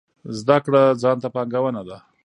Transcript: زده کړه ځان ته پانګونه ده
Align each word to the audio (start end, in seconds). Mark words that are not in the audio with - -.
زده 0.39 0.57
کړه 0.65 0.81
ځان 1.01 1.17
ته 1.23 1.27
پانګونه 1.35 1.81
ده 1.87 1.97